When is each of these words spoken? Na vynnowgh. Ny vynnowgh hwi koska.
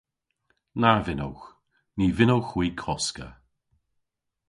Na 0.81 0.91
vynnowgh. 1.05 1.47
Ny 1.97 2.05
vynnowgh 2.17 2.51
hwi 2.53 2.67
koska. 2.81 3.27